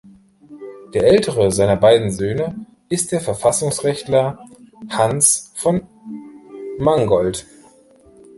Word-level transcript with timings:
Der 0.95 1.03
ältere 1.05 1.51
seiner 1.51 1.75
beiden 1.75 2.09
Söhne 2.09 2.65
ist 2.89 3.11
der 3.11 3.21
Verfassungsrechtler 3.21 4.43
Hans 4.89 5.51
von 5.53 5.83
Mangoldt. 6.79 7.45